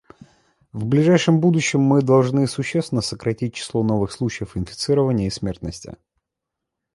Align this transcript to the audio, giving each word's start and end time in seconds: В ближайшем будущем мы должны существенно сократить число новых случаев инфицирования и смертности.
В 0.73 0.83
ближайшем 0.87 1.39
будущем 1.39 1.79
мы 1.81 2.01
должны 2.01 2.47
существенно 2.47 3.01
сократить 3.01 3.53
число 3.53 3.83
новых 3.83 4.11
случаев 4.11 4.57
инфицирования 4.57 5.27
и 5.27 5.29
смертности. 5.29 5.95